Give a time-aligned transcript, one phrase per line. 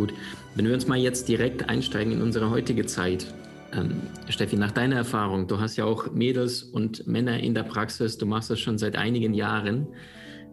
[0.00, 0.14] Gut,
[0.54, 3.26] wenn wir uns mal jetzt direkt einsteigen in unsere heutige Zeit.
[3.74, 4.00] Ähm,
[4.30, 8.24] Steffi, nach deiner Erfahrung, du hast ja auch Mädels und Männer in der Praxis, du
[8.24, 9.88] machst das schon seit einigen Jahren.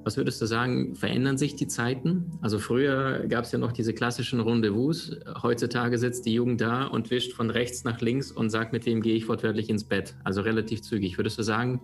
[0.03, 2.29] Was würdest du sagen, verändern sich die Zeiten?
[2.41, 5.15] Also früher gab es ja noch diese klassischen Rendezvous.
[5.41, 9.02] Heutzutage sitzt die Jugend da und wischt von rechts nach links und sagt, mit wem
[9.02, 10.13] gehe ich wortwörtlich ins Bett.
[10.25, 11.17] Also relativ zügig.
[11.17, 11.79] Würdest du sagen,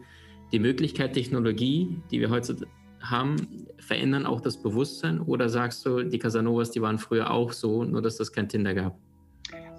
[0.51, 2.67] die Möglichkeit Technologie, die wir heutzutage
[3.03, 5.19] haben, verändern auch das Bewusstsein?
[5.19, 8.73] Oder sagst du, die Casanovas, die waren früher auch so, nur dass das kein Tinder
[8.73, 8.97] gab?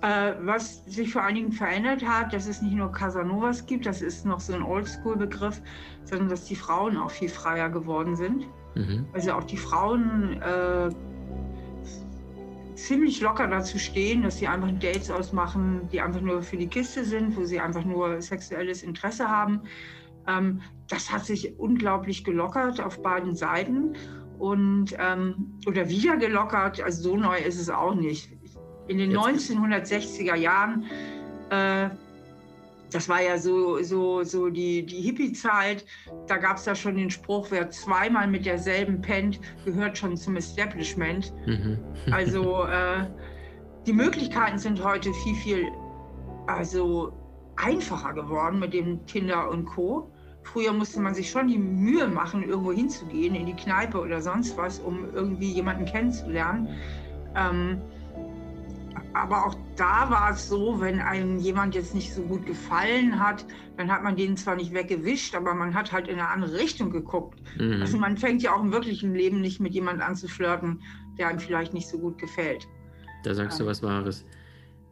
[0.02, 4.02] Äh, was sich vor allen Dingen verändert hat, dass es nicht nur Casanovas gibt, das
[4.02, 5.62] ist noch so ein Oldschool-Begriff,
[6.04, 8.46] sondern dass die Frauen auch viel freier geworden sind.
[8.74, 9.06] Mhm.
[9.14, 10.90] Also auch die Frauen äh,
[12.74, 17.04] ziemlich locker dazu stehen, dass sie einfach Dates ausmachen, die einfach nur für die Kiste
[17.04, 19.62] sind, wo sie einfach nur sexuelles Interesse haben.
[20.26, 23.94] Ähm, das hat sich unglaublich gelockert auf beiden Seiten
[24.38, 26.80] und ähm, oder wieder gelockert.
[26.80, 28.30] Also so neu ist es auch nicht.
[28.88, 29.50] In den Jetzt.
[29.50, 30.84] 1960er Jahren,
[31.50, 31.88] äh,
[32.90, 35.84] das war ja so, so, so die, die Hippie-Zeit,
[36.28, 40.36] da gab es ja schon den Spruch, wer zweimal mit derselben pennt, gehört schon zum
[40.36, 41.32] Establishment.
[41.46, 41.78] Mhm.
[42.12, 43.06] also äh,
[43.86, 45.68] die Möglichkeiten sind heute viel, viel
[46.46, 47.12] also
[47.56, 50.10] einfacher geworden mit dem Tinder und Co.
[50.44, 54.56] Früher musste man sich schon die Mühe machen, irgendwo hinzugehen, in die Kneipe oder sonst
[54.56, 56.68] was, um irgendwie jemanden kennenzulernen.
[57.34, 57.80] Ähm,
[59.14, 63.46] aber auch da war es so, wenn einem jemand jetzt nicht so gut gefallen hat,
[63.76, 66.90] dann hat man den zwar nicht weggewischt, aber man hat halt in eine andere Richtung
[66.90, 67.40] geguckt.
[67.58, 67.80] Mhm.
[67.80, 70.82] Also man fängt ja auch im wirklichen Leben nicht mit jemand an zu flirten,
[71.16, 72.66] der einem vielleicht nicht so gut gefällt.
[73.22, 74.24] Da sagst du was Wahres.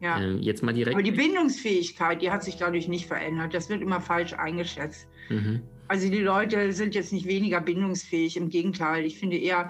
[0.01, 0.19] Ja.
[0.19, 0.95] Ähm, jetzt mal direkt.
[0.95, 3.53] Aber die Bindungsfähigkeit, die hat sich dadurch nicht verändert.
[3.53, 5.07] Das wird immer falsch eingeschätzt.
[5.29, 5.61] Mhm.
[5.87, 9.05] Also die Leute sind jetzt nicht weniger bindungsfähig, im Gegenteil.
[9.05, 9.69] Ich finde eher,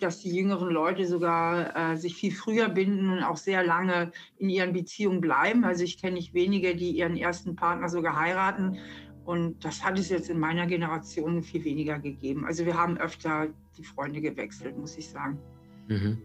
[0.00, 4.50] dass die jüngeren Leute sogar äh, sich viel früher binden und auch sehr lange in
[4.50, 5.64] ihren Beziehungen bleiben.
[5.64, 8.78] Also ich kenne nicht wenige, die ihren ersten Partner sogar heiraten.
[9.24, 12.44] Und das hat es jetzt in meiner Generation viel weniger gegeben.
[12.44, 15.38] Also wir haben öfter die Freunde gewechselt, muss ich sagen.
[15.88, 16.18] Mhm.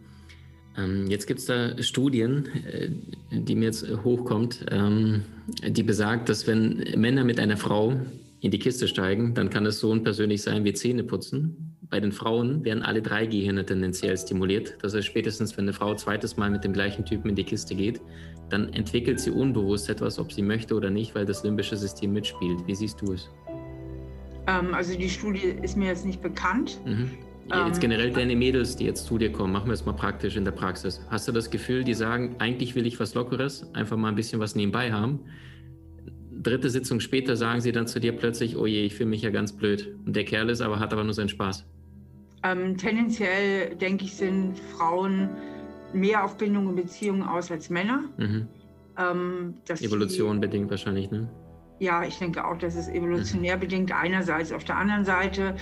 [0.77, 2.89] Ähm, jetzt gibt es da Studien, äh,
[3.31, 5.23] die mir jetzt hochkommt, ähm,
[5.67, 7.99] die besagt, dass wenn Männer mit einer Frau
[8.39, 11.75] in die Kiste steigen, dann kann es so unpersönlich sein wie Zähne putzen.
[11.89, 14.77] Bei den Frauen werden alle drei Gehirne tendenziell stimuliert.
[14.81, 17.75] Das heißt, spätestens wenn eine Frau zweites Mal mit dem gleichen Typen in die Kiste
[17.75, 18.01] geht,
[18.49, 22.59] dann entwickelt sie unbewusst etwas, ob sie möchte oder nicht, weil das limbische System mitspielt.
[22.67, 23.29] Wie siehst du es?
[24.47, 26.79] Ähm, also die Studie ist mir jetzt nicht bekannt.
[26.85, 27.11] Mhm.
[27.49, 30.35] Jetzt ähm, generell deine Mädels, die jetzt zu dir kommen, machen wir es mal praktisch
[30.35, 31.01] in der Praxis.
[31.09, 34.39] Hast du das Gefühl, die sagen, eigentlich will ich was Lockeres, einfach mal ein bisschen
[34.39, 35.19] was nebenbei haben?
[36.31, 39.29] Dritte Sitzung später sagen sie dann zu dir plötzlich, oh je, ich fühle mich ja
[39.29, 39.95] ganz blöd.
[40.05, 41.65] Und der Kerl ist aber, hat aber nur seinen Spaß.
[42.43, 45.29] Ähm, tendenziell, denke ich, sind Frauen
[45.93, 48.03] mehr auf Bindung und Beziehungen aus als Männer.
[48.17, 48.47] Mhm.
[48.97, 51.29] Ähm, Evolution die, bedingt wahrscheinlich, ne?
[51.79, 53.61] Ja, ich denke auch, dass es evolutionär mhm.
[53.61, 54.51] bedingt einerseits.
[54.51, 55.55] Auf der anderen Seite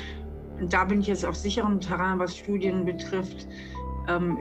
[0.62, 3.48] da bin ich jetzt auf sicherem Terrain, was Studien betrifft,
[4.08, 4.40] ähm,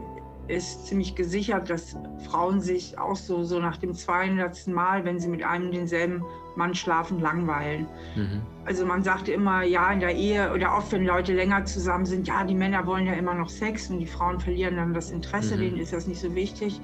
[0.48, 1.96] ist ziemlich gesichert, dass
[2.28, 4.66] Frauen sich auch so, so nach dem 200.
[4.68, 6.22] Mal, wenn sie mit einem denselben
[6.56, 7.86] Mann schlafen, langweilen.
[8.14, 8.42] Mhm.
[8.64, 12.28] Also man sagt immer, ja, in der Ehe oder oft, wenn Leute länger zusammen sind,
[12.28, 15.56] ja, die Männer wollen ja immer noch Sex und die Frauen verlieren dann das Interesse,
[15.56, 15.60] mhm.
[15.60, 16.80] denen ist das nicht so wichtig.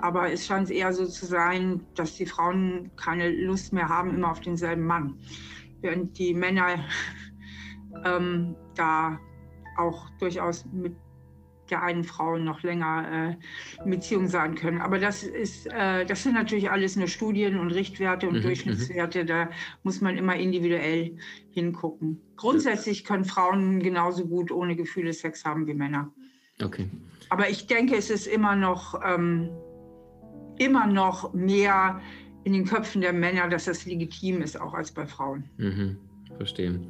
[0.00, 4.30] Aber es scheint eher so zu sein, dass die Frauen keine Lust mehr haben, immer
[4.30, 5.14] auf denselben Mann.
[5.80, 6.84] Während die Männer
[8.04, 9.18] ähm, da
[9.76, 10.96] auch durchaus mit
[11.70, 13.36] der einen Frau noch länger
[13.80, 14.80] äh, in Beziehung sein können.
[14.80, 19.22] Aber das ist, äh, das sind natürlich alles nur Studien und Richtwerte und mhm, Durchschnittswerte.
[19.22, 19.26] Mhm.
[19.26, 19.50] Da
[19.82, 21.16] muss man immer individuell
[21.50, 22.20] hingucken.
[22.36, 26.12] Grundsätzlich können Frauen genauso gut ohne Gefühle Sex haben wie Männer.
[26.62, 26.88] Okay.
[27.28, 29.50] Aber ich denke, es ist immer noch, ähm,
[30.58, 32.00] immer noch mehr
[32.44, 35.50] in den Köpfen der Männer, dass das legitim ist, auch als bei Frauen.
[35.56, 35.98] Mhm,
[36.36, 36.80] verstehe.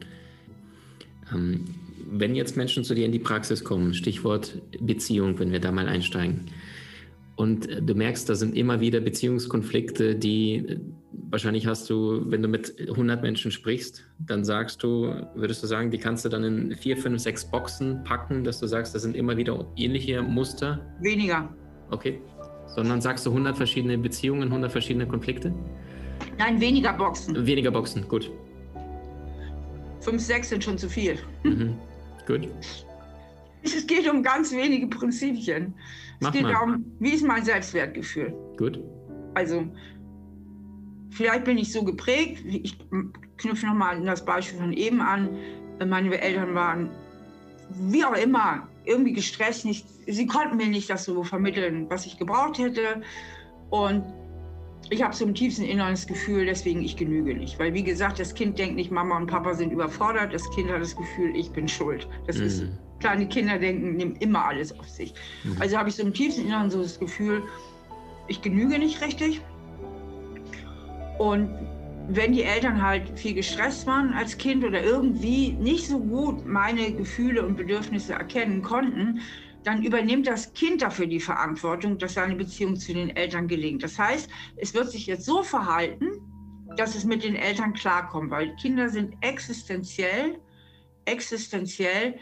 [1.34, 1.64] Ähm,
[2.08, 5.88] wenn jetzt Menschen zu dir in die Praxis kommen, Stichwort Beziehung, wenn wir da mal
[5.88, 6.46] einsteigen,
[7.36, 10.78] Und du merkst, da sind immer wieder Beziehungskonflikte, die
[11.30, 15.90] wahrscheinlich hast du, wenn du mit 100 Menschen sprichst, dann sagst du, würdest du sagen,
[15.90, 19.14] die kannst du dann in vier, fünf, sechs Boxen packen, dass du sagst, das sind
[19.14, 20.80] immer wieder ähnliche Muster?
[21.02, 21.54] Weniger.
[21.90, 22.20] Okay.
[22.68, 25.52] Sondern sagst du 100 verschiedene Beziehungen, 100 verschiedene Konflikte?
[26.38, 27.46] Nein, weniger Boxen.
[27.46, 28.30] Weniger Boxen, gut.
[30.06, 31.18] Fünf, sechs sind schon zu viel.
[31.42, 31.76] Mhm.
[32.28, 32.48] Gut.
[33.64, 35.74] Es geht um ganz wenige Prinzipien.
[36.20, 36.52] Mach es geht mal.
[36.52, 38.32] darum, wie ist mein Selbstwertgefühl?
[38.56, 38.80] Gut.
[39.34, 39.66] Also,
[41.10, 42.78] vielleicht bin ich so geprägt, ich
[43.36, 45.28] knüpfe nochmal an das Beispiel von eben an.
[45.84, 46.90] Meine Eltern waren,
[47.70, 49.64] wie auch immer, irgendwie gestresst.
[49.64, 53.02] Nicht, sie konnten mir nicht das so vermitteln, was ich gebraucht hätte.
[53.70, 54.04] Und
[54.90, 57.58] ich habe so im tiefsten Inneren das Gefühl, deswegen ich genüge nicht.
[57.58, 60.32] Weil, wie gesagt, das Kind denkt nicht, Mama und Papa sind überfordert.
[60.32, 62.06] Das Kind hat das Gefühl, ich bin schuld.
[62.26, 62.78] Das ist, Mhm.
[63.00, 65.12] kleine Kinder denken, nehmen immer alles auf sich.
[65.44, 65.56] Mhm.
[65.60, 67.42] Also habe ich so im tiefsten Inneren so das Gefühl,
[68.28, 69.40] ich genüge nicht richtig.
[71.18, 71.50] Und
[72.08, 76.92] wenn die Eltern halt viel gestresst waren als Kind oder irgendwie nicht so gut meine
[76.92, 79.20] Gefühle und Bedürfnisse erkennen konnten,
[79.66, 83.82] dann übernimmt das Kind dafür die Verantwortung, dass seine Beziehung zu den Eltern gelingt.
[83.82, 86.06] Das heißt, es wird sich jetzt so verhalten,
[86.76, 90.38] dass es mit den Eltern klarkommt, weil Kinder sind existenziell,
[91.04, 92.14] existenziell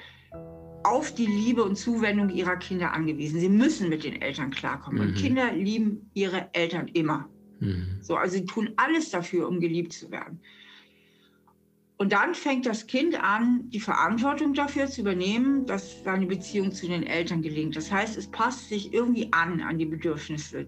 [0.85, 3.39] auf die Liebe und Zuwendung ihrer Kinder angewiesen.
[3.39, 5.01] Sie müssen mit den Eltern klarkommen.
[5.01, 5.15] Und Mhm.
[5.15, 7.29] Kinder lieben ihre Eltern immer.
[7.61, 7.99] Mhm.
[8.01, 10.41] So, also sie tun alles dafür, um geliebt zu werden.
[11.97, 16.89] Und dann fängt das Kind an, die Verantwortung dafür zu übernehmen, dass seine Beziehung zu
[16.89, 17.77] den Eltern gelingt.
[17.77, 20.67] Das heißt, es passt sich irgendwie an an die Bedürfnisse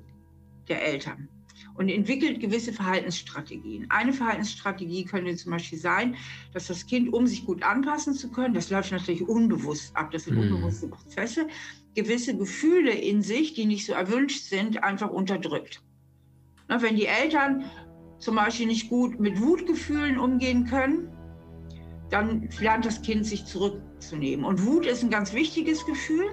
[0.69, 1.29] der Eltern
[1.75, 3.87] und entwickelt gewisse Verhaltensstrategien.
[3.91, 6.17] Eine Verhaltensstrategie könnte zum Beispiel sein,
[6.53, 10.25] dass das Kind, um sich gut anpassen zu können, das läuft natürlich unbewusst ab, das
[10.25, 10.43] sind Mhm.
[10.43, 11.49] unbewusste Prozesse,
[11.95, 15.83] gewisse Gefühle in sich, die nicht so erwünscht sind, einfach unterdrückt.
[16.69, 17.71] Na, wenn die Eltern
[18.19, 21.16] zum Beispiel nicht gut mit Wutgefühlen umgehen können,
[22.11, 24.45] dann lernt das Kind sich zurückzunehmen.
[24.45, 26.27] Und Wut ist ein ganz wichtiges Gefühl,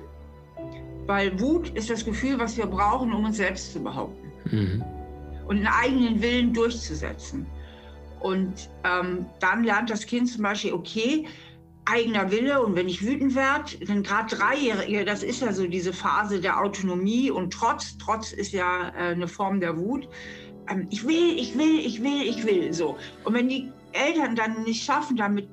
[1.08, 4.84] weil Wut ist das Gefühl, was wir brauchen, um uns selbst zu behaupten Mhm.
[5.48, 7.46] und einen eigenen Willen durchzusetzen.
[8.20, 11.26] Und ähm, dann lernt das Kind zum Beispiel, okay,
[11.86, 15.92] eigener Wille und wenn ich wütend werde, dann gerade Dreijährige, das ist ja so diese
[15.92, 20.08] Phase der Autonomie und Trotz, Trotz ist ja äh, eine Form der Wut.
[20.70, 22.98] Ähm, ich will, ich will, ich will, ich will, so.
[23.26, 25.50] Und wenn die Eltern dann nicht schaffen, damit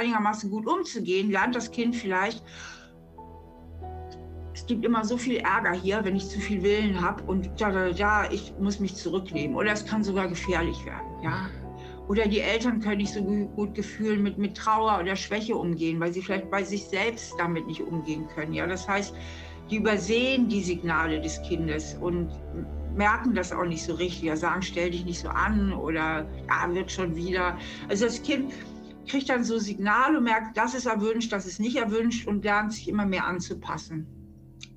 [0.00, 2.42] einigermaßen gut umzugehen, lernt das Kind vielleicht,
[4.52, 7.70] es gibt immer so viel Ärger hier, wenn ich zu viel Willen habe und da,
[7.70, 9.56] da, da, ich muss mich zurücknehmen.
[9.56, 11.48] Oder es kann sogar gefährlich werden, ja.
[12.08, 16.00] Oder die Eltern können nicht so gu- gut gefühlen mit, mit Trauer oder Schwäche umgehen,
[16.00, 18.52] weil sie vielleicht bei sich selbst damit nicht umgehen können.
[18.52, 19.14] Ja, das heißt,
[19.70, 22.28] die übersehen die Signale des Kindes und
[22.96, 24.24] merken das auch nicht so richtig.
[24.24, 27.56] Ja, sagen, stell dich nicht so an oder ja, wird schon wieder.
[27.88, 28.52] Also das Kind
[29.06, 32.72] kriegt dann so Signale und merkt, das ist erwünscht, das ist nicht erwünscht und lernt
[32.72, 34.06] sich immer mehr anzupassen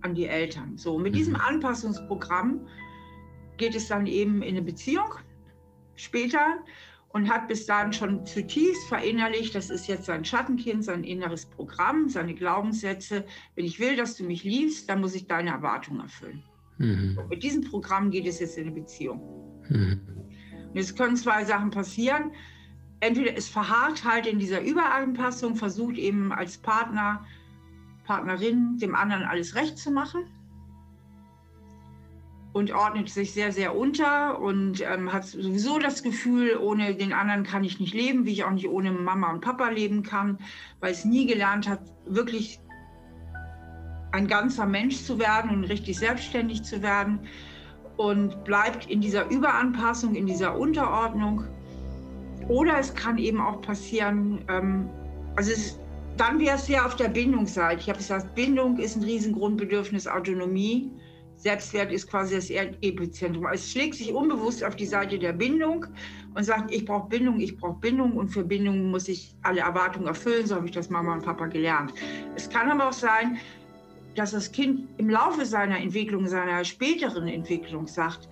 [0.01, 0.77] an die Eltern.
[0.77, 1.17] So, mit Mhm.
[1.17, 2.67] diesem Anpassungsprogramm
[3.57, 5.13] geht es dann eben in eine Beziehung
[5.95, 6.57] später
[7.09, 12.09] und hat bis dahin schon zutiefst verinnerlicht, das ist jetzt sein Schattenkind, sein inneres Programm,
[12.09, 13.25] seine Glaubenssätze.
[13.55, 16.43] Wenn ich will, dass du mich liebst, dann muss ich deine Erwartungen erfüllen.
[16.79, 17.19] Mhm.
[17.29, 19.21] Mit diesem Programm geht es jetzt in eine Beziehung.
[19.69, 20.01] Mhm.
[20.71, 22.31] Und es können zwei Sachen passieren.
[23.03, 27.25] Entweder es verharrt halt in dieser Überanpassung, versucht eben als Partner,
[28.05, 30.23] Partnerin dem anderen alles recht zu machen
[32.53, 37.43] und ordnet sich sehr, sehr unter und ähm, hat sowieso das Gefühl, ohne den anderen
[37.43, 40.37] kann ich nicht leben, wie ich auch nicht ohne Mama und Papa leben kann,
[40.79, 42.61] weil es nie gelernt hat, wirklich
[44.13, 47.27] ein ganzer Mensch zu werden und richtig selbstständig zu werden
[47.97, 51.43] und bleibt in dieser Überanpassung, in dieser Unterordnung.
[52.47, 54.89] Oder es kann eben auch passieren, ähm,
[55.35, 55.79] also es,
[56.17, 57.81] dann wäre es ja auf der Bindungsseite.
[57.81, 60.91] Ich habe gesagt, Bindung ist ein Riesengrundbedürfnis, Autonomie.
[61.35, 63.47] Selbstwert ist quasi das Epizentrum.
[63.51, 65.85] Es schlägt sich unbewusst auf die Seite der Bindung
[66.35, 70.07] und sagt, ich brauche Bindung, ich brauche Bindung und für Bindung muss ich alle Erwartungen
[70.07, 71.93] erfüllen, so habe ich das Mama und Papa gelernt.
[72.35, 73.37] Es kann aber auch sein,
[74.15, 78.29] dass das Kind im Laufe seiner Entwicklung, seiner späteren Entwicklung sagt,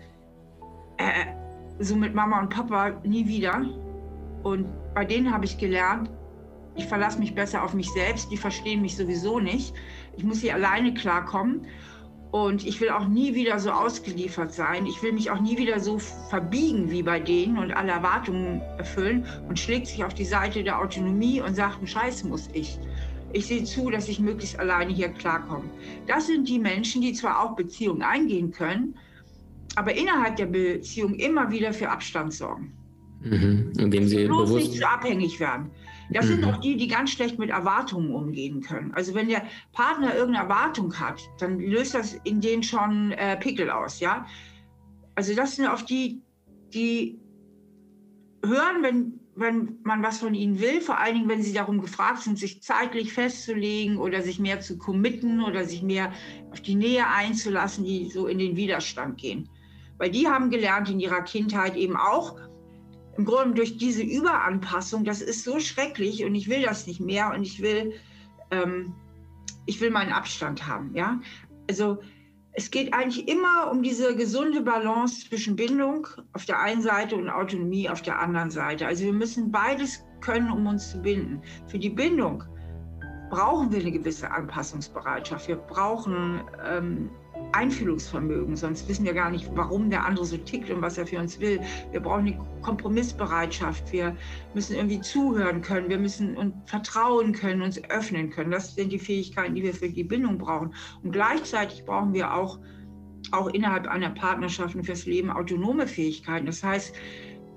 [0.98, 1.26] äh,
[1.80, 3.66] so mit Mama und Papa nie wieder.
[4.44, 6.10] Und bei denen habe ich gelernt,
[6.76, 9.74] ich verlasse mich besser auf mich selbst, die verstehen mich sowieso nicht.
[10.16, 11.66] Ich muss hier alleine klarkommen.
[12.32, 14.86] Und ich will auch nie wieder so ausgeliefert sein.
[14.86, 19.26] Ich will mich auch nie wieder so verbiegen wie bei denen und alle Erwartungen erfüllen
[19.50, 22.80] und schlägt sich auf die Seite der Autonomie und sagt, einen Scheiß muss ich.
[23.34, 25.70] ich sehe zu, dass ich möglichst alleine hier klarkomme.
[26.08, 28.98] Das sind die Menschen, die zwar auch Beziehungen eingehen können,
[29.76, 32.81] aber innerhalb der Beziehung immer wieder für Abstand sorgen.
[33.24, 33.74] Mhm.
[33.78, 35.72] Indem sie bloß bewusst nicht zu abhängig werden.
[36.12, 36.30] Das mhm.
[36.30, 38.94] sind auch die, die ganz schlecht mit Erwartungen umgehen können.
[38.94, 43.70] Also wenn der Partner irgendeine Erwartung hat, dann löst das in denen schon äh, Pickel
[43.70, 44.26] aus, ja.
[45.16, 46.22] Also das sind auch die,
[46.74, 47.20] die
[48.44, 52.24] hören, wenn, wenn man was von ihnen will, vor allen Dingen, wenn sie darum gefragt
[52.24, 56.12] sind, sich zeitlich festzulegen oder sich mehr zu committen oder sich mehr
[56.52, 59.48] auf die Nähe einzulassen, die so in den Widerstand gehen.
[59.98, 62.36] Weil die haben gelernt in ihrer Kindheit eben auch,
[63.18, 67.32] im Grunde durch diese Überanpassung, das ist so schrecklich und ich will das nicht mehr
[67.34, 67.94] und ich will,
[68.52, 68.94] ähm,
[69.66, 70.96] ich will meinen Abstand haben.
[70.96, 71.20] Ja?
[71.70, 72.00] Also
[72.54, 77.30] es geht eigentlich immer um diese gesunde Balance zwischen Bindung auf der einen Seite und
[77.30, 78.86] Autonomie auf der anderen Seite.
[78.88, 81.42] Also wir müssen beides können, um uns zu binden.
[81.68, 82.44] Für die Bindung
[83.30, 85.48] brauchen wir eine gewisse Anpassungsbereitschaft.
[85.48, 87.10] Wir brauchen ähm,
[87.54, 91.20] Einfühlungsvermögen, sonst wissen wir gar nicht, warum der andere so tickt und was er für
[91.20, 91.60] uns will.
[91.92, 94.16] Wir brauchen eine Kompromissbereitschaft, wir
[94.54, 98.52] müssen irgendwie zuhören können, wir müssen uns vertrauen können, uns öffnen können.
[98.52, 100.74] Das sind die Fähigkeiten, die wir für die Bindung brauchen.
[101.04, 102.60] Und gleichzeitig brauchen wir auch,
[103.32, 106.46] auch innerhalb einer Partnerschaft und fürs Leben autonome Fähigkeiten.
[106.46, 106.96] Das heißt,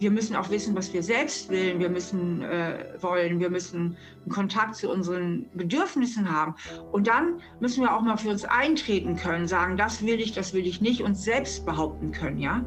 [0.01, 1.79] wir müssen auch wissen, was wir selbst wollen.
[1.79, 3.39] Wir müssen äh, wollen.
[3.39, 6.55] Wir müssen einen Kontakt zu unseren Bedürfnissen haben.
[6.93, 10.53] Und dann müssen wir auch mal für uns eintreten können, sagen, das will ich, das
[10.53, 12.65] will ich nicht, uns selbst behaupten können, ja.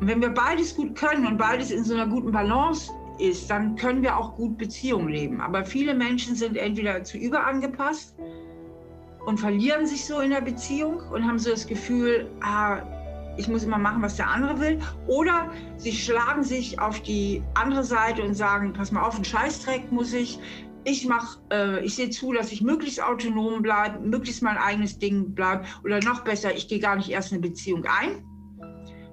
[0.00, 3.76] Und wenn wir beides gut können und beides in so einer guten Balance ist, dann
[3.76, 5.40] können wir auch gut Beziehungen leben.
[5.40, 8.16] Aber viele Menschen sind entweder zu überangepasst
[9.26, 12.78] und verlieren sich so in der Beziehung und haben so das Gefühl, ah,
[13.36, 14.78] ich muss immer machen, was der andere will.
[15.06, 19.90] Oder sie schlagen sich auf die andere Seite und sagen, pass mal auf, einen Scheißdreck
[19.92, 20.38] muss ich.
[20.84, 25.34] Ich mache, äh, ich sehe zu, dass ich möglichst autonom bleibe, möglichst mein eigenes Ding
[25.34, 25.64] bleibe.
[25.84, 28.24] Oder noch besser, ich gehe gar nicht erst eine Beziehung ein.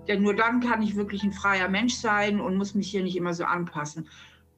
[0.07, 3.17] Denn nur dann kann ich wirklich ein freier Mensch sein und muss mich hier nicht
[3.17, 4.07] immer so anpassen.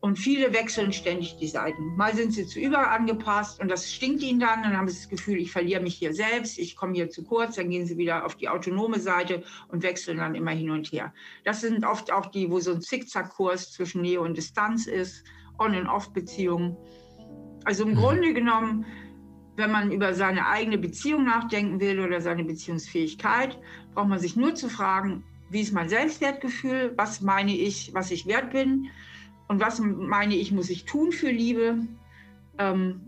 [0.02, 1.98] Und viele wechseln ständig die Seiten.
[1.98, 4.64] Mal sind sie zu überangepasst und das stinkt ihnen dann.
[4.64, 7.58] Dann haben sie das Gefühl, ich verliere mich hier selbst, ich komme hier zu kurz.
[7.58, 11.14] Dann gehen sie wieder auf die autonome Seite und wechseln dann immer hin und her.
[11.44, 15.26] Das sind oft auch die, wo so ein Zickzackkurs zwischen Nähe und Distanz ist,
[15.58, 16.78] On-and-Off-Beziehungen.
[17.66, 17.96] Also im mhm.
[17.96, 18.86] Grunde genommen,
[19.58, 23.60] wenn man über seine eigene Beziehung nachdenken will oder seine Beziehungsfähigkeit,
[23.94, 28.28] braucht man sich nur zu fragen, wie ist mein Selbstwertgefühl, was meine ich, was ich
[28.28, 28.90] wert bin
[29.50, 31.80] und was meine ich, muss ich tun für Liebe?
[32.60, 33.02] Ähm,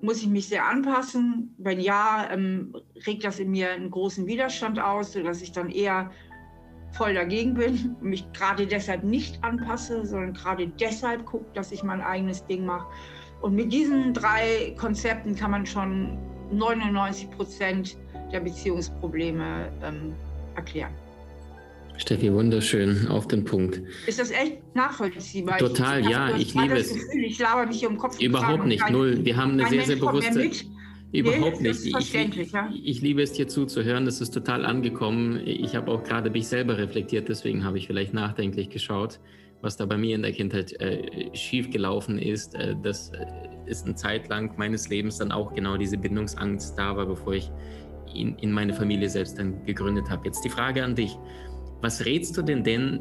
[0.00, 1.54] muss ich mich sehr anpassen?
[1.58, 6.10] Wenn ja, ähm, regt das in mir einen großen Widerstand aus, sodass ich dann eher
[6.92, 11.82] voll dagegen bin und mich gerade deshalb nicht anpasse, sondern gerade deshalb gucke, dass ich
[11.82, 12.86] mein eigenes Ding mache.
[13.40, 16.16] Und mit diesen drei Konzepten kann man schon
[16.52, 17.96] 99 Prozent
[18.30, 20.14] der Beziehungsprobleme ähm,
[20.54, 20.92] erklären.
[21.98, 23.80] Steffi, wunderschön, auf den Punkt.
[24.06, 25.58] Ist das echt nachvollziehbar?
[25.58, 26.92] Total, ich, ja, ich liebe es.
[26.92, 28.20] Gefühl, ich laber mich um Kopf.
[28.20, 29.24] Überhaupt nicht, kein, null.
[29.24, 30.50] Wir haben eine sehr, sehr bewusste.
[31.12, 31.84] Überhaupt nee, nicht.
[31.84, 32.70] Ich, ja.
[32.82, 35.42] ich, liebe es dir zuzuhören, das ist total angekommen.
[35.44, 39.20] Ich habe auch gerade mich selber reflektiert, deswegen habe ich vielleicht nachdenklich geschaut,
[39.60, 42.54] was da bei mir in der Kindheit äh, schiefgelaufen ist.
[42.54, 43.26] Äh, das äh,
[43.66, 47.50] ist eine Zeit lang meines Lebens dann auch genau diese Bindungsangst da war, bevor ich
[48.14, 50.24] in, in meine Familie selbst dann gegründet habe.
[50.24, 51.18] Jetzt die Frage an dich.
[51.82, 53.00] Was rätst du denn denn,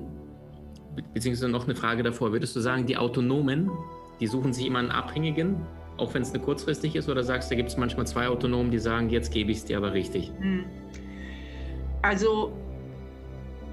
[1.13, 3.69] beziehungsweise noch eine Frage davor, würdest du sagen, die Autonomen,
[4.19, 5.65] die suchen sich immer einen Abhängigen,
[5.97, 8.71] auch wenn es eine kurzfristig ist, oder sagst du, da gibt es manchmal zwei Autonomen,
[8.71, 10.31] die sagen, jetzt gebe ich es dir aber richtig?
[10.39, 10.65] Hm.
[12.01, 12.57] Also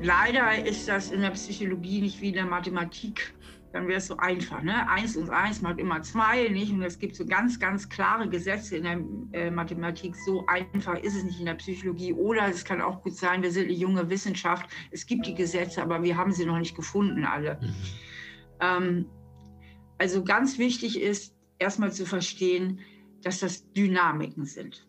[0.02, 3.32] leider ist das in der Psychologie nicht wie in der Mathematik
[3.72, 4.62] dann wäre es so einfach.
[4.62, 4.88] Ne?
[4.88, 6.72] Eins und eins macht immer zwei, nicht?
[6.72, 9.00] Und es gibt so ganz, ganz klare Gesetze in der
[9.32, 10.16] äh, Mathematik.
[10.16, 12.12] So einfach ist es nicht in der Psychologie.
[12.14, 14.68] Oder es kann auch gut sein, wir sind eine junge Wissenschaft.
[14.90, 17.58] Es gibt die Gesetze, aber wir haben sie noch nicht gefunden, alle.
[17.60, 17.74] Mhm.
[18.60, 19.06] Ähm,
[19.98, 22.80] also ganz wichtig ist, erstmal zu verstehen,
[23.22, 24.87] dass das Dynamiken sind.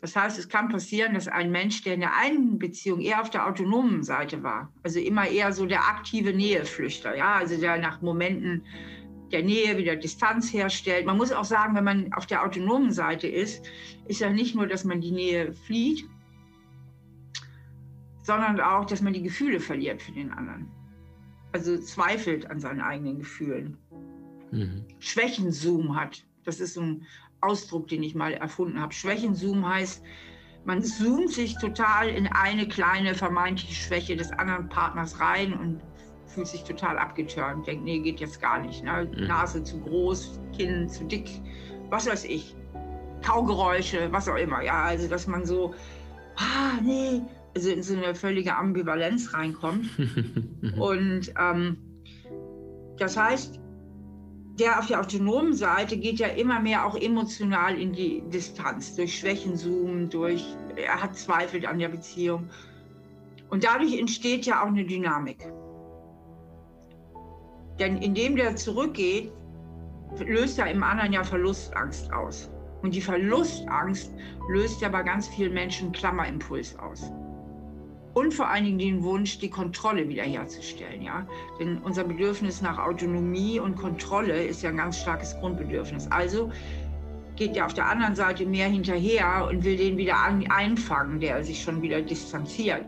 [0.00, 3.30] Das heißt, es kann passieren, dass ein Mensch, der in der einen Beziehung eher auf
[3.30, 8.00] der autonomen Seite war, also immer eher so der aktive Näheflüchter, ja, also der nach
[8.00, 8.62] Momenten
[9.32, 11.04] der Nähe wieder Distanz herstellt.
[11.04, 13.66] Man muss auch sagen, wenn man auf der autonomen Seite ist,
[14.06, 16.08] ist ja nicht nur, dass man die Nähe flieht,
[18.22, 20.68] sondern auch, dass man die Gefühle verliert für den anderen.
[21.52, 23.76] Also zweifelt an seinen eigenen Gefühlen.
[24.50, 24.84] Mhm.
[24.98, 26.24] Schwächenzoom hat.
[26.44, 27.06] Das ist so ein
[27.40, 28.92] Ausdruck, den ich mal erfunden habe.
[28.92, 30.02] Schwächenzoom heißt,
[30.64, 35.80] man zoomt sich total in eine kleine vermeintliche Schwäche des anderen Partners rein und
[36.26, 38.84] fühlt sich total abgeturnt, denkt, nee, geht jetzt gar nicht.
[38.84, 39.10] Ne?
[39.16, 39.26] Mhm.
[39.26, 41.30] Nase zu groß, Kinn zu dick,
[41.88, 42.54] was weiß ich.
[43.22, 44.62] Kaugeräusche, was auch immer.
[44.62, 45.74] Ja, also dass man so,
[46.36, 47.22] ah, nee,
[47.54, 49.88] also in so eine völlige Ambivalenz reinkommt.
[50.78, 51.78] Und ähm,
[52.98, 53.58] das heißt,
[54.58, 59.18] der auf der autonomen Seite geht ja immer mehr auch emotional in die Distanz, durch
[59.18, 60.44] Schwächenzoom, durch,
[60.76, 62.48] er hat Zweifel an der Beziehung.
[63.50, 65.38] Und dadurch entsteht ja auch eine Dynamik.
[67.78, 69.32] Denn indem der zurückgeht,
[70.24, 72.50] löst er im anderen ja Verlustangst aus.
[72.82, 74.12] Und die Verlustangst
[74.48, 77.12] löst ja bei ganz vielen Menschen Klammerimpuls aus.
[78.14, 81.02] Und vor allen Dingen den Wunsch, die Kontrolle wiederherzustellen.
[81.02, 81.26] Ja?
[81.60, 86.10] Denn unser Bedürfnis nach Autonomie und Kontrolle ist ja ein ganz starkes Grundbedürfnis.
[86.10, 86.50] Also
[87.36, 91.62] geht er auf der anderen Seite mehr hinterher und will den wieder einfangen, der sich
[91.62, 92.84] schon wieder distanziert.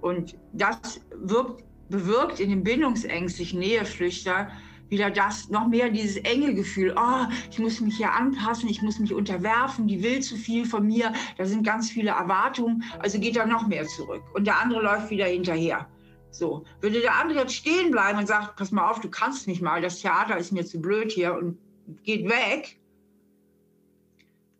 [0.00, 4.48] Und das wirkt, bewirkt in dem bindungsängstlichen Näheflüchter
[4.88, 8.98] wieder das, noch mehr dieses enge Gefühl, oh, ich muss mich hier anpassen, ich muss
[8.98, 13.36] mich unterwerfen, die will zu viel von mir, da sind ganz viele Erwartungen, also geht
[13.36, 14.22] er noch mehr zurück.
[14.34, 15.88] Und der andere läuft wieder hinterher.
[16.30, 19.62] So, würde der andere jetzt stehen bleiben und sagt, pass mal auf, du kannst nicht
[19.62, 21.58] mal, das Theater ist mir zu blöd hier und
[22.02, 22.78] geht weg,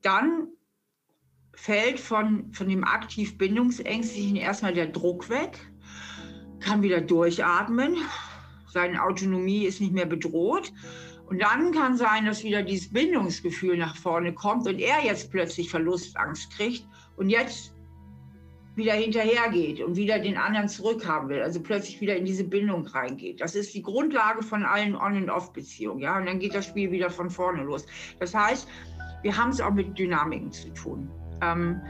[0.02, 0.48] dann
[1.54, 5.58] fällt von, von dem aktiv Bindungsängstlichen erstmal der Druck weg,
[6.60, 7.96] kann wieder durchatmen,
[8.68, 10.72] seine Autonomie ist nicht mehr bedroht.
[11.28, 15.70] Und dann kann sein, dass wieder dieses Bindungsgefühl nach vorne kommt und er jetzt plötzlich
[15.70, 17.74] Verlustangst kriegt und jetzt
[18.76, 23.40] wieder hinterhergeht und wieder den anderen zurückhaben will, also plötzlich wieder in diese Bindung reingeht.
[23.40, 26.90] Das ist die Grundlage von allen On- und Off-Beziehungen, ja, und dann geht das Spiel
[26.92, 27.86] wieder von vorne los.
[28.20, 28.68] Das heißt,
[29.22, 31.10] wir haben es auch mit Dynamiken zu tun
[31.42, 31.80] ähm,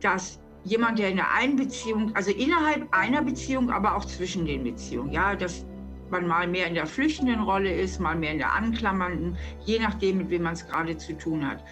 [0.00, 4.64] dass jemand, der in einer einen Beziehung, also innerhalb einer Beziehung, aber auch zwischen den
[4.64, 5.64] Beziehungen, ja, dass
[6.10, 10.18] man mal mehr in der flüchtenden Rolle ist, mal mehr in der anklammernden, je nachdem,
[10.18, 11.64] mit wem man es gerade zu tun hat.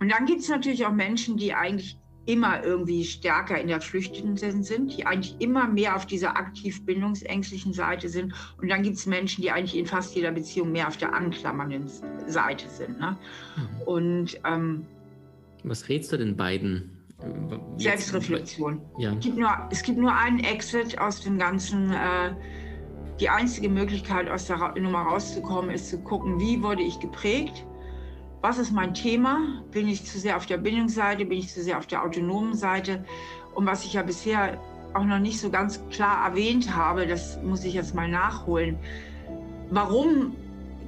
[0.00, 4.36] Und dann gibt es natürlich auch Menschen, die eigentlich immer irgendwie stärker in der Flüchtenden
[4.62, 8.32] sind, die eigentlich immer mehr auf dieser aktiv bindungsängstlichen Seite sind.
[8.60, 11.88] Und dann gibt es Menschen, die eigentlich in fast jeder Beziehung mehr auf der anklammernden
[12.28, 13.00] Seite sind.
[13.00, 13.16] Ne?
[13.56, 13.82] Mhm.
[13.86, 14.86] Und ähm,
[15.64, 17.01] was rätst du den beiden?
[17.76, 18.08] Jetzt?
[18.08, 18.80] Selbstreflexion.
[18.98, 19.12] Ja.
[19.12, 21.92] Es, gibt nur, es gibt nur einen Exit aus dem Ganzen.
[21.92, 22.32] Äh,
[23.20, 27.64] die einzige Möglichkeit, aus der Nummer rauszukommen, ist zu gucken, wie wurde ich geprägt?
[28.40, 29.62] Was ist mein Thema?
[29.70, 31.24] Bin ich zu sehr auf der Bindungsseite?
[31.24, 33.04] Bin ich zu sehr auf der autonomen Seite?
[33.54, 34.60] Und was ich ja bisher
[34.94, 38.76] auch noch nicht so ganz klar erwähnt habe, das muss ich jetzt mal nachholen.
[39.70, 40.34] Warum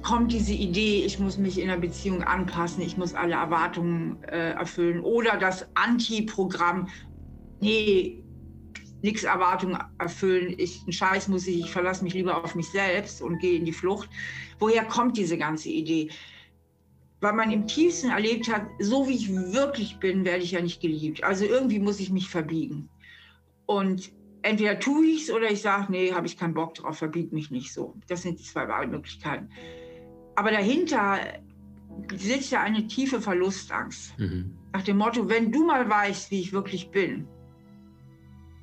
[0.05, 4.51] kommt diese Idee, ich muss mich in der Beziehung anpassen, ich muss alle Erwartungen äh,
[4.51, 6.87] erfüllen oder das Anti-Programm,
[7.59, 8.23] nee,
[9.01, 13.21] nichts Erwartungen erfüllen, ich, einen Scheiß muss ich, ich verlasse mich lieber auf mich selbst
[13.21, 14.09] und gehe in die Flucht.
[14.59, 16.09] Woher kommt diese ganze Idee?
[17.19, 20.81] Weil man im tiefsten erlebt hat, so wie ich wirklich bin, werde ich ja nicht
[20.81, 21.23] geliebt.
[21.23, 22.89] Also irgendwie muss ich mich verbiegen.
[23.65, 24.11] Und
[24.43, 27.49] entweder tue ich es oder ich sage, nee, habe ich keinen Bock drauf, verbieg mich
[27.49, 27.95] nicht so.
[28.07, 29.49] Das sind die zwei Wahlmöglichkeiten.
[30.35, 31.19] Aber dahinter
[32.15, 34.17] sitzt ja eine tiefe Verlustangst.
[34.19, 34.57] Mhm.
[34.73, 37.27] Nach dem Motto, wenn du mal weißt, wie ich wirklich bin,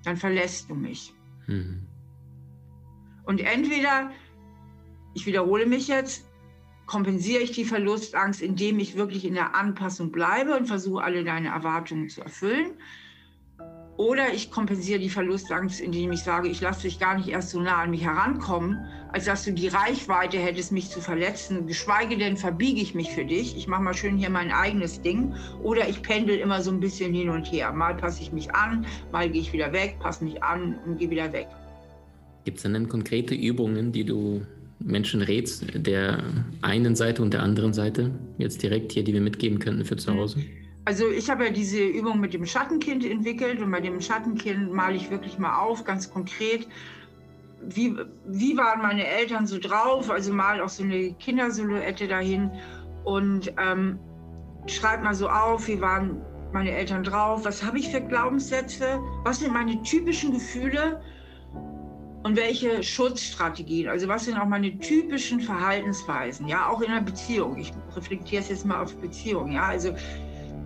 [0.04, 1.14] dann verlässt du mich.
[1.46, 1.86] Mhm.
[3.24, 4.10] Und entweder,
[5.14, 6.28] ich wiederhole mich jetzt,
[6.86, 11.48] kompensiere ich die Verlustangst, indem ich wirklich in der Anpassung bleibe und versuche, alle deine
[11.48, 12.72] Erwartungen zu erfüllen.
[13.98, 17.60] Oder ich kompensiere die Verlustangst, indem ich sage, ich lasse dich gar nicht erst so
[17.60, 18.78] nah an mich herankommen,
[19.12, 21.66] als dass du die Reichweite hättest, mich zu verletzen.
[21.66, 23.54] Geschweige denn verbiege ich mich für dich.
[23.56, 25.34] Ich mache mal schön hier mein eigenes Ding.
[25.62, 27.70] Oder ich pendel immer so ein bisschen hin und her.
[27.72, 31.10] Mal passe ich mich an, mal gehe ich wieder weg, passe mich an und gehe
[31.10, 31.48] wieder weg.
[32.44, 34.40] Gibt es denn konkrete Übungen, die du
[34.80, 36.24] Menschen rätst, der
[36.62, 40.14] einen Seite und der anderen Seite, jetzt direkt hier, die wir mitgeben könnten für zu
[40.14, 40.40] Hause?
[40.84, 44.96] Also ich habe ja diese Übung mit dem Schattenkind entwickelt und bei dem Schattenkind male
[44.96, 46.66] ich wirklich mal auf, ganz konkret,
[47.60, 47.94] wie,
[48.26, 52.50] wie waren meine Eltern so drauf, also mal auch so eine Kindersilhouette dahin
[53.04, 54.00] und ähm,
[54.66, 56.20] schreib mal so auf, wie waren
[56.52, 61.00] meine Eltern drauf, was habe ich für Glaubenssätze, was sind meine typischen Gefühle?
[62.24, 67.56] Und welche Schutzstrategien, also was sind auch meine typischen Verhaltensweisen, ja, auch in einer Beziehung.
[67.58, 69.92] Ich reflektiere es jetzt mal auf Beziehung, ja, also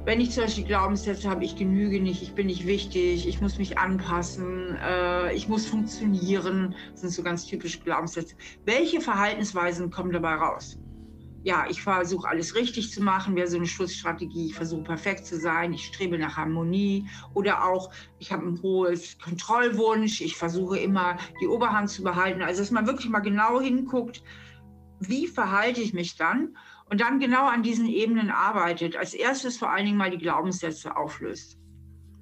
[0.07, 3.59] wenn ich zum Beispiel Glaubenssätze habe, ich genüge nicht, ich bin nicht wichtig, ich muss
[3.59, 8.37] mich anpassen, äh, ich muss funktionieren, das sind so ganz typische Glaubenssätze.
[8.65, 10.79] Welche Verhaltensweisen kommen dabei raus?
[11.47, 14.47] ja, ich versuche alles richtig zu machen, wäre so eine Schutzstrategie.
[14.47, 19.17] Ich versuche perfekt zu sein, ich strebe nach Harmonie oder auch, ich habe ein hohes
[19.19, 22.43] Kontrollwunsch, ich versuche immer die Oberhand zu behalten.
[22.43, 24.25] Also, dass man wirklich mal genau hinguckt,
[24.99, 26.57] wie verhalte ich mich dann
[26.89, 28.97] und dann genau an diesen Ebenen arbeitet.
[28.97, 31.59] Als erstes vor allen Dingen mal die Glaubenssätze auflöst,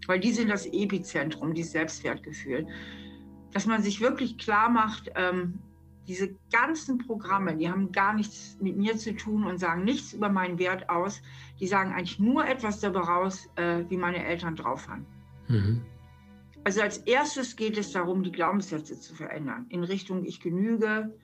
[0.07, 2.67] weil die sind das Epizentrum, dieses Selbstwertgefühl.
[3.53, 5.61] Dass man sich wirklich klar macht, ähm,
[6.07, 10.29] diese ganzen Programme, die haben gar nichts mit mir zu tun und sagen nichts über
[10.29, 11.23] meinen Wert aus.
[11.61, 15.07] Die sagen eigentlich nur etwas darüber raus, äh, wie meine Eltern drauf waren.
[15.49, 15.83] Mhm.
[16.65, 21.15] Also als erstes geht es darum, die Glaubenssätze zu verändern in Richtung ich genüge,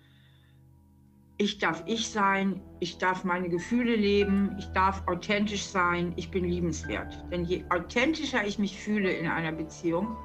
[1.40, 6.44] ich darf ich sein, ich darf meine Gefühle leben, ich darf authentisch sein, ich bin
[6.44, 7.24] liebenswert.
[7.33, 10.18] Denn je authentischer ich mich fühle in einer Beziehung,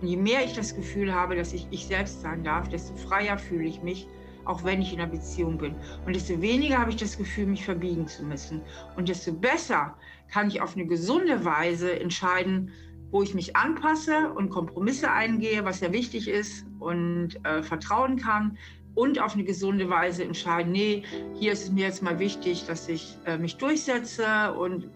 [0.00, 3.36] und je mehr ich das Gefühl habe, dass ich ich selbst sein darf, desto freier
[3.36, 4.08] fühle ich mich,
[4.46, 5.74] auch wenn ich in einer Beziehung bin.
[6.06, 8.62] Und desto weniger habe ich das Gefühl, mich verbiegen zu müssen.
[8.96, 9.94] Und desto besser
[10.32, 12.72] kann ich auf eine gesunde Weise entscheiden,
[13.10, 18.56] wo ich mich anpasse und Kompromisse eingehe, was ja wichtig ist und äh, vertrauen kann.
[18.94, 21.02] Und auf eine gesunde Weise entscheiden, nee,
[21.34, 24.88] hier ist es mir jetzt mal wichtig, dass ich äh, mich durchsetze und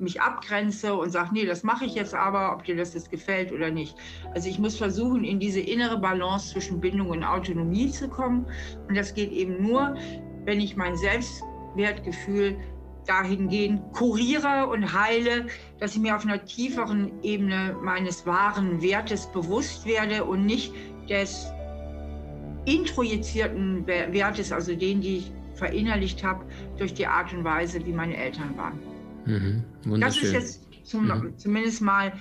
[0.00, 3.52] mich abgrenze und sage, nee, das mache ich jetzt aber, ob dir das jetzt gefällt
[3.52, 3.94] oder nicht.
[4.34, 8.46] Also ich muss versuchen, in diese innere Balance zwischen Bindung und Autonomie zu kommen.
[8.88, 9.94] Und das geht eben nur,
[10.44, 12.56] wenn ich mein Selbstwertgefühl
[13.06, 15.46] dahingehend kuriere und heile,
[15.78, 20.72] dass ich mir auf einer tieferen Ebene meines wahren Wertes bewusst werde und nicht
[21.08, 21.52] des
[22.64, 26.44] introjizierten Wertes, also den, die ich verinnerlicht habe
[26.78, 28.78] durch die Art und Weise, wie meine Eltern waren.
[29.26, 31.36] Mhm, das ist jetzt zum, mhm.
[31.36, 32.12] zumindest mal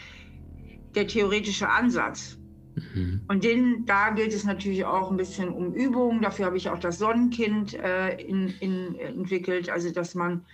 [0.95, 2.38] der theoretische Ansatz.
[2.75, 3.21] Mhm.
[3.28, 6.21] Und den, da gilt es natürlich auch ein bisschen um Übung.
[6.21, 9.69] Dafür habe ich auch das Sonnenkind äh, in, in, entwickelt.
[9.69, 10.45] Also, dass man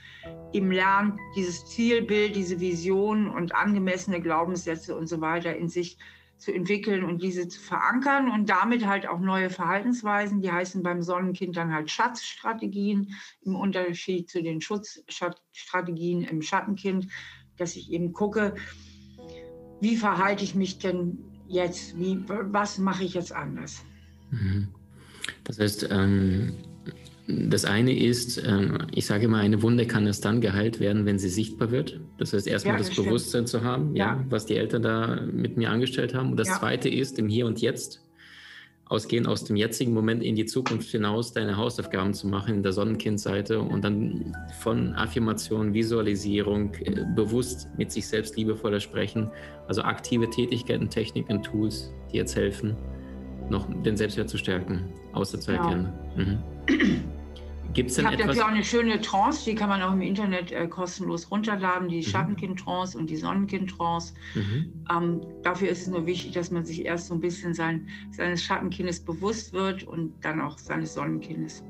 [0.54, 6.04] eben lernt, dieses Zielbild, diese Vision und angemessene Glaubenssätze und so weiter in sich zu
[6.54, 11.56] entwickeln und diese zu verankern und damit halt auch neue Verhaltensweisen, die heißen beim Sonnenkind
[11.56, 17.08] dann halt Schatzstrategien im Unterschied zu den Schutzstrategien im Schattenkind,
[17.58, 18.56] dass ich eben gucke,
[19.82, 21.18] wie verhalte ich mich denn
[21.48, 23.84] jetzt, wie, was mache ich jetzt anders.
[24.32, 24.70] Mhm.
[25.44, 26.54] Das heißt, ähm,
[27.28, 31.18] das eine ist, ähm, ich sage immer, eine Wunde kann erst dann geheilt werden, wenn
[31.18, 32.00] sie sichtbar wird.
[32.18, 34.06] Das heißt, erstmal ja, das, das Bewusstsein zu haben, ja.
[34.06, 34.26] ja.
[34.30, 36.32] was die Eltern da mit mir angestellt haben.
[36.32, 36.60] Und das ja.
[36.60, 38.02] zweite ist, im Hier und Jetzt,
[38.88, 42.74] ausgehend aus dem jetzigen Moment in die Zukunft hinaus, deine Hausaufgaben zu machen in der
[42.74, 49.32] Sonnenkindseite und dann von Affirmation, Visualisierung, äh, bewusst mit sich selbst liebevoller sprechen.
[49.68, 52.76] Also aktive Tätigkeiten, Techniken, Tools, die jetzt helfen,
[53.50, 54.84] noch den Selbstwert zu stärken,
[55.14, 55.92] außer zu erkennen.
[56.16, 56.38] Mhm.
[57.76, 60.02] Gibt es denn ich habe dafür auch eine schöne Trance, die kann man auch im
[60.02, 62.04] Internet äh, kostenlos runterladen, die mhm.
[62.04, 64.14] Schattenkind-Trance und die Sonnenkind-Trance.
[64.34, 64.72] Mhm.
[64.90, 68.42] Ähm, dafür ist es nur wichtig, dass man sich erst so ein bisschen sein, seines
[68.44, 71.66] Schattenkindes bewusst wird und dann auch seines Sonnenkindes.